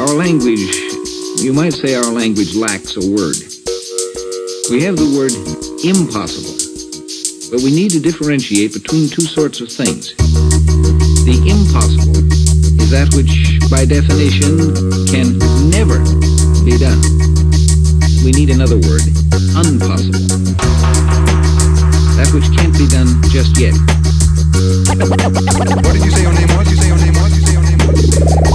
[0.00, 0.74] our language,
[1.38, 3.38] you might say our language lacks a word.
[4.70, 5.30] We have the word
[5.86, 6.56] impossible,
[7.52, 10.16] but we need to differentiate between two sorts of things.
[11.24, 12.16] The impossible
[12.82, 14.74] is that which, by definition,
[15.06, 15.38] can
[15.70, 16.02] never
[16.66, 16.98] be done.
[18.26, 19.06] We need another word,
[19.54, 20.26] unpossible.
[22.18, 23.74] That which can't be done just yet.
[24.98, 26.66] What did you say your name was?
[26.70, 27.30] You say your name was?
[27.38, 28.53] You say your name was?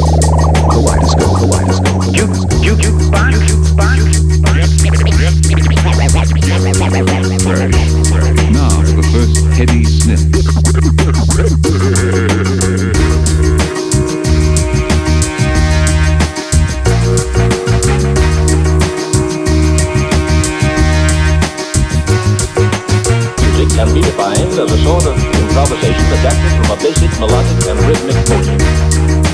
[24.59, 29.28] As a sort of improvisation adapted from a basic melodic and rhythmic motion.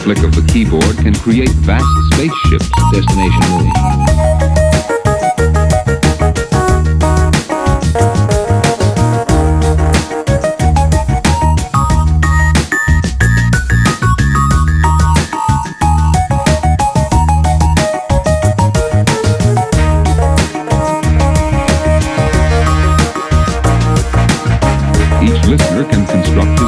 [0.00, 2.70] Flick of the keyboard, can create vast spaceships.
[2.92, 3.70] Destination.
[25.22, 26.59] Each listener can construct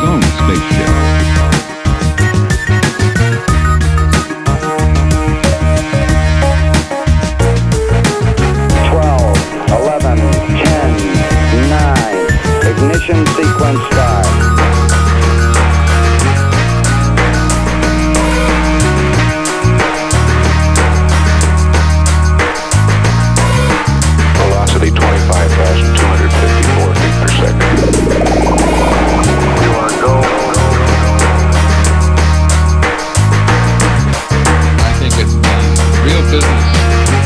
[36.33, 36.65] business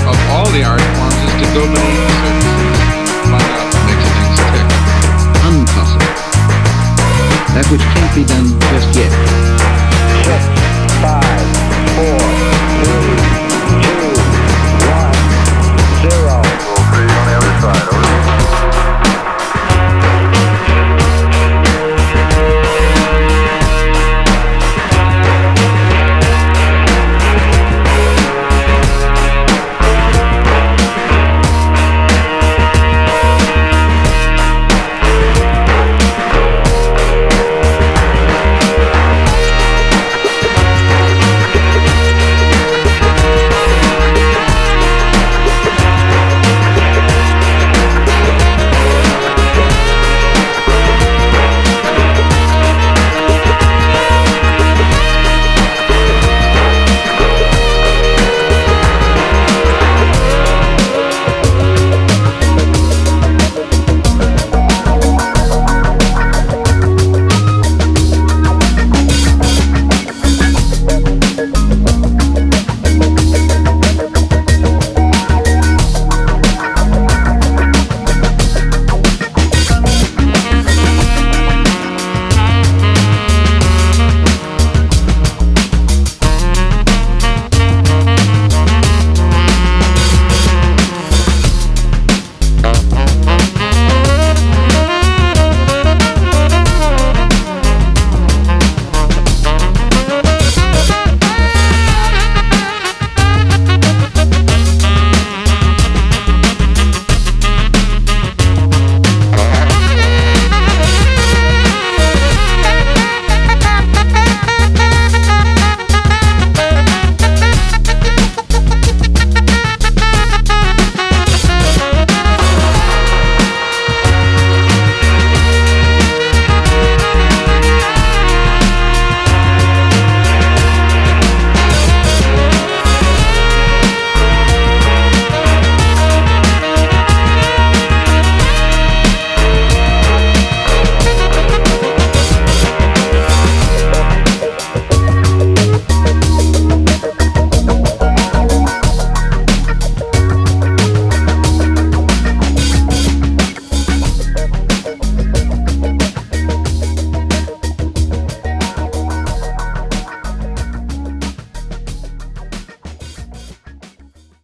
[0.02, 2.82] of all the art forms is to build beneath the surface,
[3.30, 4.66] find out what makes things tick.
[5.46, 6.10] Unpossible.
[7.54, 9.14] That which can't be done just yet.
[10.26, 10.42] Six,
[10.98, 11.46] five,
[11.94, 12.18] four,
[12.82, 13.25] three.